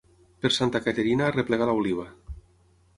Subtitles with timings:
[0.45, 2.11] Per Santa Caterina arreplega l'oliva.